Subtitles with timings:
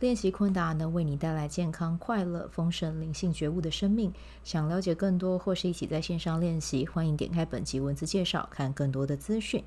[0.00, 4.12] 练习昆达能为你带来健康、快乐、丰盛、灵性觉悟的生命。
[4.42, 9.62] 想了解更多或是一起在线上练习，欢迎点开本集文字介绍，看更多的资讯。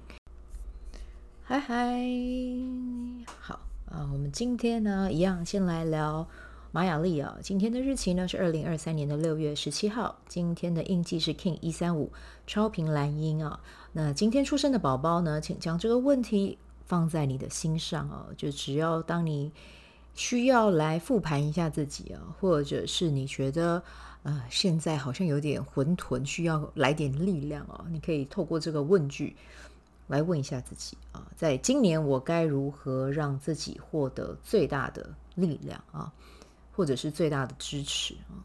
[1.43, 2.05] 嗨嗨，
[3.39, 6.27] 好啊，我们今天呢，一样先来聊
[6.73, 7.37] 马雅历啊。
[7.41, 12.11] 今天的日期呢是二零二三年的六月十七号，今天的印记是 King 一三五
[12.45, 13.61] 超频蓝鹰啊。
[13.93, 19.53] 那今天出生的宝宝呢，请将这个问题放在你的心上啊，就只要当你。
[20.17, 23.81] 需要来复盘一下自己啊，或者是你觉得
[24.23, 29.35] 呃现在好像有点混沌，需要来点力量啊，你可以透过这个问句
[30.07, 36.11] 来问一下自己啊，在今年我该如何让自己获得最大的力量啊，
[36.75, 38.41] 或者是最大的支持啊？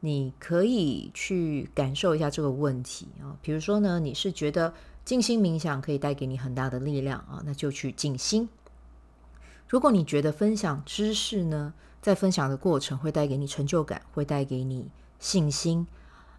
[0.00, 4.72] 你可以去感受一下这个问题啊，比如说呢，你是觉得
[5.04, 8.48] 静心冥想可以带给你很大的力量啊，那就去静心。
[9.72, 15.86] 如果你觉得分享知识呢，在分享的过程会带给你成就感，会带给你信心，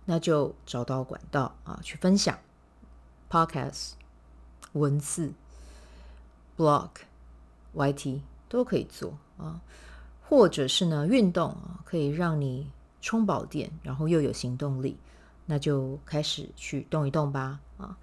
[0.05, 2.37] 那就找到管道啊，去分享
[3.31, 3.93] Podcast、
[4.73, 5.33] 文字、
[6.55, 6.89] Blog、
[7.73, 9.59] YT 都可以做啊，
[10.29, 12.69] 或者是呢，运动啊，可以让你
[13.01, 14.95] 充饱电，然后又有行动力，
[15.47, 17.97] 那就开始去动一动吧啊。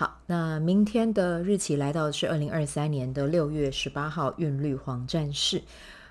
[0.00, 5.62] 好，那明天的日期来到的是二零二三年的六月十八号，韵律黄战士。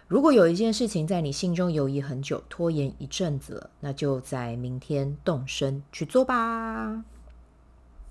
[0.07, 7.03] 如果有一件事情在你心中犹豫很久，拖延一阵子了，那就在明天动身去做吧。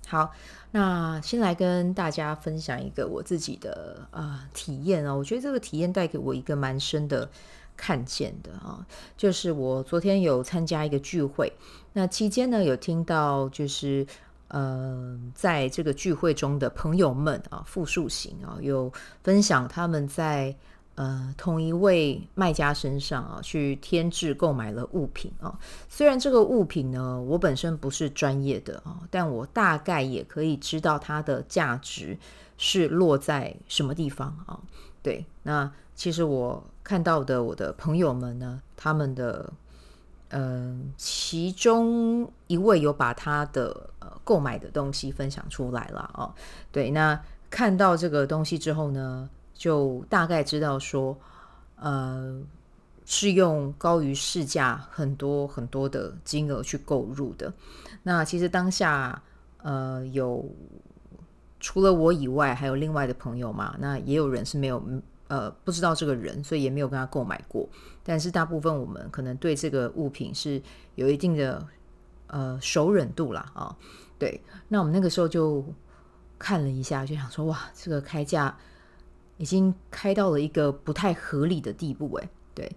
[0.05, 0.33] 好，
[0.71, 7.29] 那先来跟大家分享一个我自己的啊、呃、体验啊、哦，我觉得这个体验带给我一个蛮深的
[7.77, 11.53] 看见的啊，就是我昨天有参加一个聚会，
[11.93, 14.05] 那期间呢有听到就是。
[14.49, 18.91] 呃，在这个聚会中的朋友们啊，复数型啊，有
[19.23, 20.55] 分享他们在
[20.95, 25.57] 呃同一位卖家身上啊去添置购买了物品啊。
[25.87, 32.17] 虽然这个物品呢，我本身不是专业的啊，但我大概也可以知道它的价值
[32.57, 34.59] 是落在什么地方啊。
[35.03, 39.53] 对，那其实我看到的我的朋友们呢，他们的。
[40.31, 46.31] 嗯，其中一位有把他的呃购买的东西分享出来了哦。
[46.71, 47.19] 对，那
[47.49, 51.17] 看到这个东西之后呢，就大概知道说，
[51.77, 52.39] 呃，
[53.05, 57.51] 是用高于市价很多很多的金额去购入的。
[58.03, 59.21] 那其实当下
[59.63, 60.45] 呃有
[61.59, 64.83] 除了我以外，还有另外的朋友嘛，那也有人是没有。
[65.29, 67.69] 呃，不知道这个人，所以也没有跟他购买过。
[68.03, 70.59] 但是大部分我们可能对这个物品是
[70.95, 71.63] 有一定的
[72.25, 73.77] 呃熟稔度啦啊。
[74.17, 75.63] 对，那我们那个时候就
[76.39, 78.57] 看了一下，就想说哇，这个开价
[79.37, 82.29] 已经开到了一个不太合理的地步哎。
[82.55, 82.75] 对，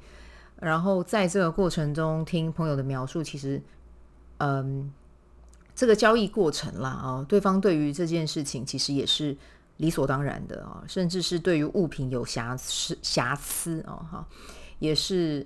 [0.61, 3.63] 然后在这个过程中听朋友的描述，其实
[4.37, 4.93] 嗯，
[5.75, 9.35] 这个交易过程啦啊，对方对于这件事情其实也是。
[9.79, 14.29] 理所当然的啊，甚至是对于物品有瑕疵瑕疵啊，哈，
[14.79, 15.45] 也是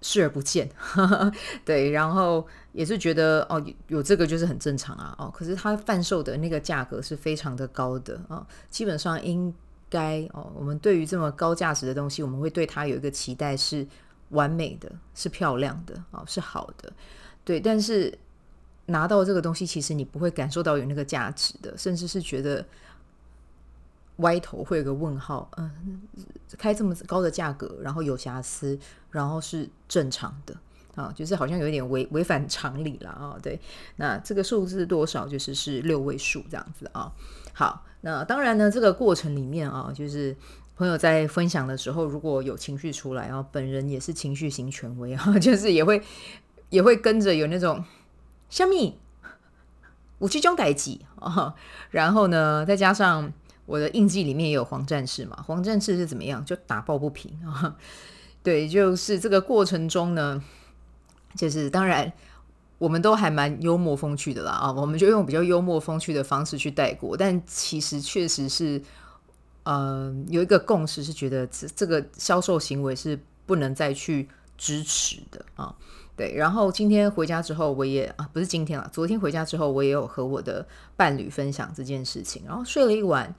[0.00, 0.70] 视而不见。
[1.64, 9.52] 对，然后也是觉得哦，有这个就是很正常啊，哦，可是他贩售的那个价格是非常的高的啊，基本上应
[9.88, 13.84] 该哦，我们对于这么高价值的东西，我们会对它有一个期待，是
[14.28, 16.92] 完美的，是漂亮的啊，是好的，
[17.44, 18.16] 对，但是
[18.86, 22.64] 拿到这个东西，其实你不会感受到有那个价值的，甚至是觉得。
[24.20, 26.00] 歪头会有个问号，嗯，
[26.58, 28.78] 开这么高的价格，然后有瑕疵，
[29.10, 30.54] 然后是正常的
[30.94, 33.36] 啊，就是好像有点违违反常理了啊。
[33.42, 33.60] 对，
[33.96, 35.26] 那这个数字多少？
[35.26, 37.12] 就是是六位数这样子啊。
[37.52, 40.36] 好，那当然呢，这个过程里面啊，就是
[40.76, 46.02] 朋友在分享的时候，如果有情绪出来啊，本人也是情绪型权威啊， 就是也会
[46.68, 47.84] 也会跟着有那种
[48.48, 48.98] 虾米
[50.18, 51.54] 武器中代志啊，
[51.90, 53.32] 然后呢，再加上。
[53.70, 56.44] 我的印记里面也有黄战士嘛，黄战士是怎么样？
[56.44, 57.76] 就打抱不平啊！
[58.42, 60.42] 对，就是这个过程中呢，
[61.36, 62.12] 就是当然
[62.78, 68.82] 我们都还蛮幽默风趣的啦啊，我们就用比较幽默风趣的方式去带过，但其实确实是，
[69.62, 74.28] 呃，有一个共识是觉得这这个销售行为是不能再去
[74.58, 75.74] 支持的啊。
[76.16, 82.42] 对，然后今天回家之后，我也啊，不是今天了，昨天回家之后，我也有和我的伴侣分享这件事情。
[82.46, 83.34] 然后睡了一晚，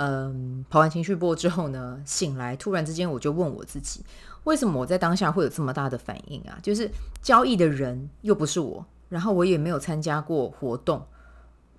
[0.00, 4.04] 嗯，跑完情绪波之后呢，醒来突然之间我就问我自己，
[4.44, 6.56] 为什么我在当下会有这么大的反应啊？
[6.62, 6.88] 就是
[7.20, 11.04] 交易的人又不是我，然后我也没有参加过活动，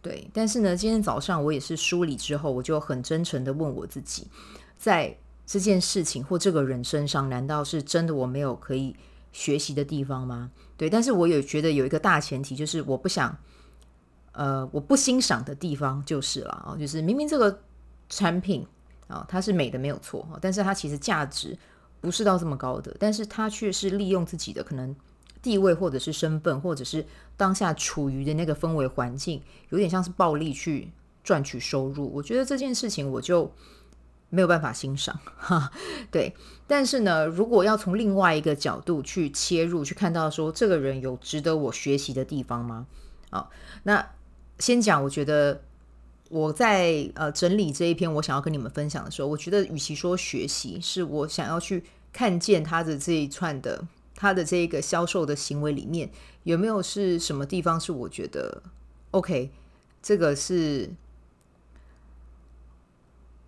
[0.01, 0.29] 对。
[0.33, 4.27] 但是呢，今天早上我也是梳理之后，我就很真诚的问我自己，
[4.77, 5.15] 在
[5.45, 8.93] 这件事情或这个人身上，难道是真的我没有可以
[9.31, 10.51] 学习的地方吗？
[10.75, 13.37] 对，但是我也觉得有一个大前提，就是我不想，
[14.33, 17.61] 呃，我不欣赏的地方就是了啊，就是明明这个
[18.09, 18.67] 产品
[19.07, 21.57] 啊，它是美的没有错，但是它其实价值
[22.01, 24.93] 不是到这么高的，但是它却是利用自己的可能
[25.41, 27.05] 地位或者是身份，或者是
[27.37, 30.91] 当下处于的那个氛围环境，有点像是暴力去
[31.23, 32.11] 赚取收入。
[32.13, 33.51] 我觉得这件事情我就。
[34.31, 35.71] 没有办法欣赏，哈，
[36.11, 36.35] 对。
[36.67, 42.85] 但是呢，如果要从另外一个角度去切入，去看到说这个人有值得我学习的地方吗？
[43.31, 43.49] 好，
[43.81, 44.07] 那
[44.59, 45.63] 先讲，我觉得
[46.29, 51.83] 我在呃整理这一篇我想要跟你们分享的时候，我觉得与其说学习，是我想要去
[52.13, 53.85] 看见他的这一串的
[54.15, 56.09] 他的这一个销售的行为里面
[56.43, 58.63] 有没有是什么地方是我觉得
[59.11, 59.51] OK，
[60.01, 60.89] 这个是。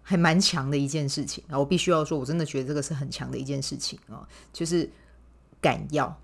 [0.03, 1.57] 还蛮强的一件事情啊！
[1.57, 4.89] 我必须要说，我真的觉得这个是很强的一件事情啊，就是
[5.61, 6.19] 敢要，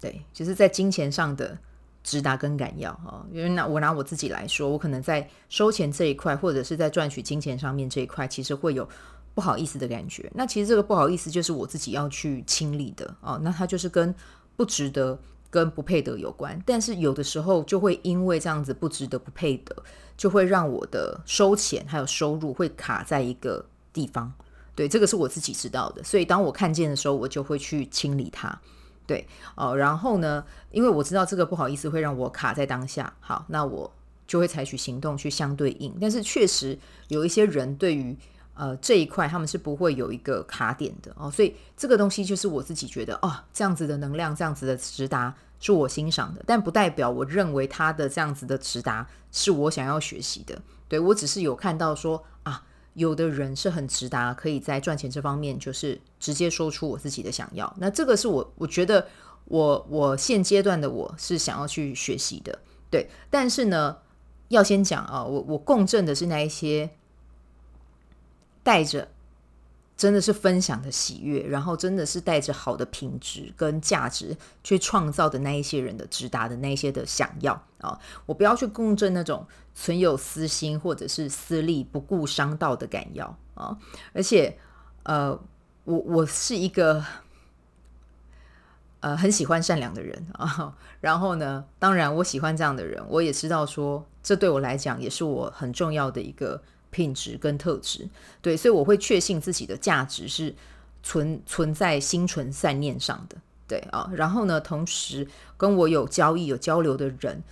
[0.00, 1.58] 对，就是在金钱上的
[2.06, 3.26] 直达跟敢要啊。
[3.32, 8.88] 因为拿我拿我自己来说，我可能在收钱这一块，或者是在赚取金钱上面这一块，其实会有
[9.34, 10.30] 不好意思的感觉。
[10.34, 13.38] 那其实这个不好意思，就是我自己要去清理的啊。
[13.42, 14.14] 那它就是跟
[14.56, 15.18] 不值得。
[15.48, 19.74] 跟不配得有关，但是有的时候就会因为这样子不值得、不配得，
[20.16, 24.30] 就会让我的收钱还有收入会卡在一个地方。
[24.74, 28.60] 对，这个是我自己知道的，所以当我看见的时候，我就会去清理它。
[29.06, 33.90] 对，哦，然后呢，因为我知道这个不好意思会让我卡在当下，好，那我
[34.26, 35.94] 就会采取行动去相对应。
[36.00, 38.16] 但是确实有一些人对于。
[38.58, 50.58] 呃，这一块他们是不会有一个卡点的哦，所以这个东西就是我自己觉得哦，这样子的能量，这样子的直达是我欣赏的，但不代表我认为他的这样子的直达是我想要学习的。
[50.88, 52.64] 对，我只是有看到说啊，
[52.96, 57.72] 有的人是很直达，可以在赚钱这方面就是直接说出我自己的想要。
[57.78, 59.06] 那这个是我我觉得
[59.44, 62.58] 我我现阶段的我是想要去学习的。
[62.90, 63.98] 对，但是呢，
[64.48, 66.90] 要先讲啊，我我共振的是那一些。
[68.66, 69.06] 带着
[69.96, 83.78] 真的是分享的喜悦，然后真的是带着好的品质跟价值去创造的那一些人的直达的那一些的想要啊，我不要去共振那种存有私心或者是私利不顾商道的感要啊，
[84.12, 84.58] 而且
[85.04, 85.30] 呃，
[85.84, 87.02] 我我是一个
[89.00, 96.60] 呃很喜欢善良的人啊，然后呢，当然我喜欢这样的人，我也知道说这对我来讲也是我很重要的一个。
[96.96, 98.08] 品质跟特质，
[98.40, 100.54] 对，所以我会确信自己的价值是
[101.02, 103.36] 存存在心存善念上的，
[103.68, 104.10] 对啊。
[104.14, 105.28] 然后呢，同时
[105.58, 107.42] 跟我有交易、有交流的人，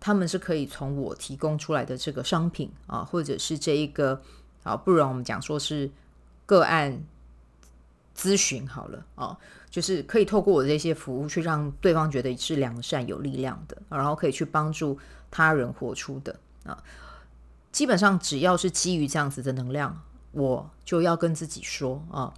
[0.00, 4.20] 他们是可以从我提供出来的这个商品啊，或者是这一个
[4.64, 5.88] 啊，不然我们讲说是
[6.44, 7.00] 个案
[8.16, 9.38] 咨询好了啊，
[9.70, 14.98] 就是可以透过我的这些服务，去让对方觉得是良善、有力量的，然后可以去帮助
[15.30, 16.82] 他人活出的啊。
[17.72, 22.34] 基本上只要是基于这样子的能量，我就要跟自己说啊，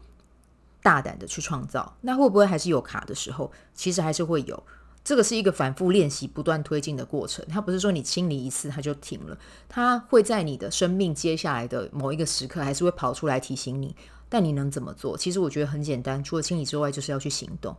[0.83, 1.97] 大胆的去创造。
[2.03, 3.51] 那会不会还是有卡的时候？
[3.75, 4.63] 其实还是会有。
[5.03, 7.45] 这个是一个反复练习、不断推进的过程。
[7.49, 9.37] 它不是说你清理一次它就停了，
[9.69, 13.97] 它会在你的生命接下来的某一个时刻，还是会跑出来提醒你。
[14.29, 15.17] 但你能怎么做？
[15.17, 17.77] 其实我觉得很简单，除了清理之外，就是要去行动。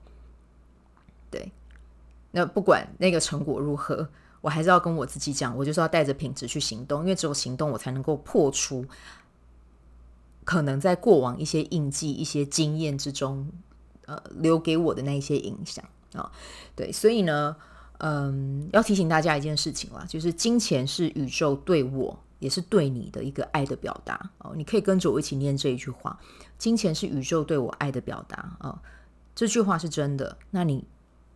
[1.31, 1.51] 对，
[2.31, 4.09] 那不管那个成果如何。
[4.43, 8.85] 我还是要跟我自己讲，我就是要带着品质去行动，因为只有行动，我才能够破除
[10.43, 13.49] 可能在过往一些印记、一些经验之中，
[14.05, 16.29] 呃，留给我的那一些影响啊。
[16.75, 17.55] 对，所以呢，
[17.99, 24.51] 嗯，要提醒大家一件事情啦，就是金钱是宇宙对我，也是对你的一个爱的表达哦。
[24.57, 26.19] 你可以跟着我一起念这一句话：
[26.57, 28.81] 金钱是宇宙对我爱的表达啊。
[29.33, 30.83] 这句话是真的，那你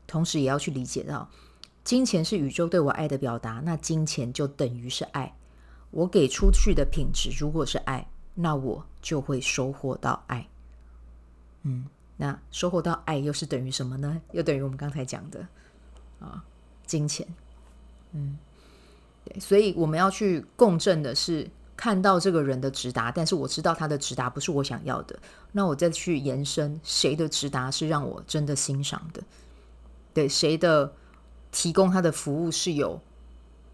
[0.06, 1.30] 同时也要去理解到。
[1.88, 5.34] 金钱是宇宙对我爱的表达，那金钱就等于是爱。
[5.92, 10.46] 我给出去的品质如果是爱，那我就会收获到爱。
[11.64, 14.22] 嗯，那收获到爱又是等于什么呢？
[14.34, 15.48] 又等于我们刚才讲的
[16.20, 16.44] 啊，
[16.86, 17.26] 金钱。
[18.12, 18.38] 嗯，
[19.24, 25.18] 对，所以我们要去共振的是看到这个人的直达，但是我知道他的直达不是我想要的，
[25.54, 29.24] 那我再去延伸谁的直达是让我真的欣赏的。
[30.14, 30.92] 对谁的
[31.52, 33.02] 提供他的服务是有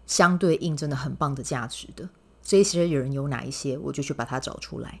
[0.06, 2.08] 相对应真的很棒的价值的。
[2.42, 5.00] 这些人有哪一些，我就去把它找出来。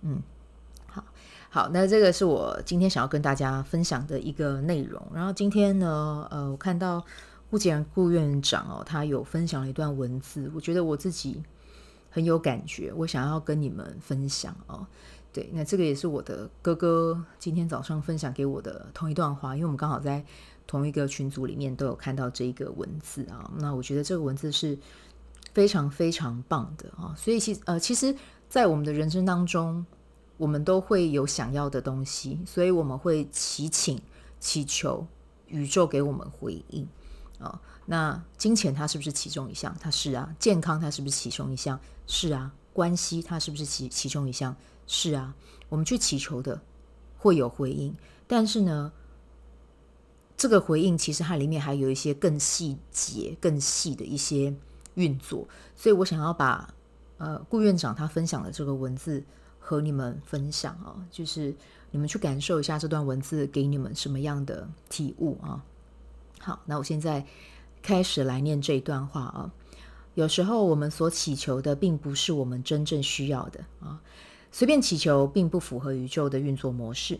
[0.00, 0.20] 嗯，
[0.86, 1.04] 好，
[1.50, 5.00] 好，那这个是我今天想要跟大家分享的一个内容。
[5.14, 7.04] 然后今天呢，呃，我看到
[7.48, 11.40] 顾杰顾院长哦，他有分享了一段文字，我觉得我自己
[12.10, 14.84] 很有感觉，我想要跟你们分享哦。
[15.32, 20.24] 对，那这个也是我的哥哥今天早上分享给我的同一段话，因为我们刚好在
[20.66, 23.50] 同一个群组里面都有看到这一个文字啊。
[23.58, 24.78] 那我觉得这个文字是。
[25.54, 27.14] 非常非常棒的啊！
[27.14, 28.16] 所以其实呃，其实，
[28.48, 29.84] 在我们的人生当中，
[30.38, 34.00] 我们都会有想要的东西，所以我们会祈请、
[34.40, 35.06] 祈求
[35.48, 36.88] 宇宙给我们回应
[37.38, 37.60] 啊。
[37.84, 39.76] 那金钱它是不是其中一项？
[39.78, 40.34] 它是啊。
[40.38, 41.78] 健康它是不是其中一项？
[42.06, 42.50] 是啊。
[42.72, 44.56] 关系它是不是其其中一项？
[44.86, 45.34] 是啊。
[45.68, 46.58] 我们去祈求的
[47.18, 47.94] 会有回应，
[48.26, 48.90] 但是呢，
[50.42, 54.52] 这个回应其实它里面还有一些更细节、更细的一些。
[54.94, 56.74] 运作，所以我想要把
[57.16, 59.24] 呃顾院长他分享的这个文字
[59.58, 61.54] 和你们分享啊，就是
[61.92, 65.64] 你们去感受一下这段文字给你们什么样的体悟啊。
[66.40, 67.24] 好，那我现在
[67.80, 69.50] 开始来念这一段话啊。
[70.12, 73.98] 有时候我们所祈求的并不是我们真正需要的啊，
[74.50, 77.18] 随便祈求并不符合宇宙的运作模式，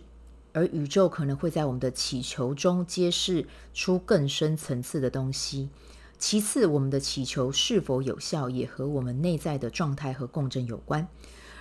[0.53, 5.71] 而宇宙可能会在我们的祈求中揭示出更深层次的东西。
[6.19, 11.09] 其次，我们的祈求是否有效，也和我们内在的状态和共振有关。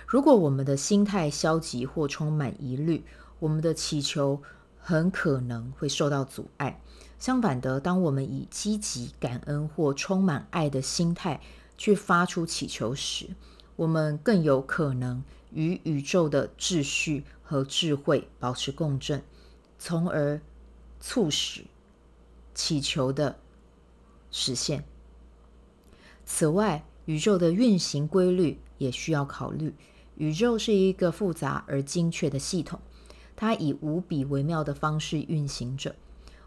[0.06, 3.04] 如果我们的心态消极或充满疑虑，
[3.40, 4.40] 我们的祈求
[4.78, 6.80] 很可能会受到阻碍。
[7.18, 11.40] 相反的，当我们以积极、感恩或充满爱的心态
[11.78, 13.30] 去发出祈求时，
[13.74, 19.22] 我们更有可能与宇宙的秩序和智慧保持共振，
[19.78, 20.40] 从而
[20.98, 21.64] 促使
[22.54, 23.38] 祈求的
[24.30, 24.84] 实现。
[26.24, 29.74] 此外，宇宙的运行规律也需要考虑。
[30.16, 32.80] 宇宙是一个复杂而精确的系统，
[33.36, 35.94] 它以无比微妙的方式运行着。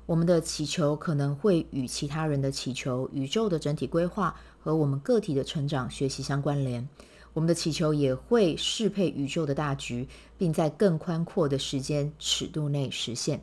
[0.08, 6.90] 我们的祈求可能会与其他人的祈求、宇宙的整体规划和我们个体的成长学习相关联。
[7.36, 13.42] 我们的祈求也会适配宇宙的大局，并在更宽阔的时间尺度内实现。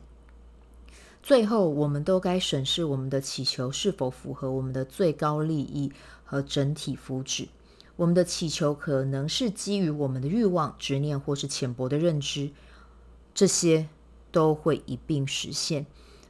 [1.21, 5.91] 最后，我们都该审视我们的祈求是否符合我们的最高利益
[6.25, 7.49] 和整体福祉。
[7.95, 12.49] 我们的祈求可能是基于我们的欲望、执念或是浅薄的认知，
[13.35, 13.87] 这些
[14.31, 15.85] 都会一并实现。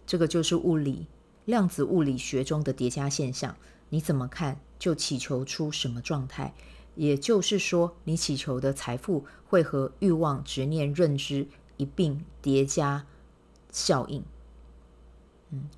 [0.05, 1.07] 这个就是物理
[1.45, 3.55] 量子物理学中的叠加现象。
[3.87, 6.53] 你怎么看，就祈求出什么状态。
[6.95, 11.47] 也就是说，你祈求的财富会和欲望、执念、认知
[11.77, 13.05] 一并叠加
[13.71, 14.23] 效应。
[15.51, 15.69] 嗯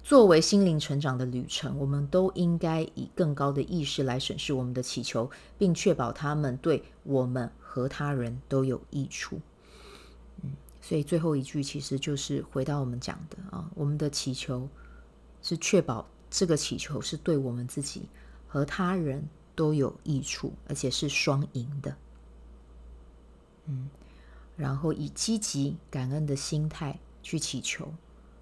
[0.00, 9.38] 作为心灵成长的旅程，我们都应该以更高的意识来审视我们的祈求，并确保他们对我们和他人都有益处。
[10.42, 14.66] 嗯，所以最后一句其实就是回到我们讲的啊，我们的祈求
[15.42, 18.08] 是确保这个祈求是对我们自己
[18.46, 19.22] 和他人
[19.58, 21.96] 都有益处，而且是双赢的。
[23.66, 23.90] 嗯，
[24.56, 27.92] 然后以积极感恩的心态去祈求，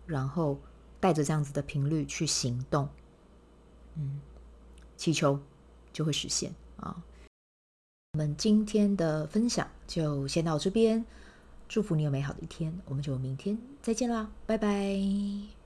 [0.04, 0.58] 然后。
[0.98, 2.88] 带着这样子的频率去行动，
[3.96, 4.18] 嗯，
[4.96, 5.38] 祈求
[5.92, 7.04] 就会实现啊。
[8.14, 11.04] 我们今天的分享就先到这边，
[11.68, 15.65] 祝福你有美好的一天，我们就明天再见啦，拜拜。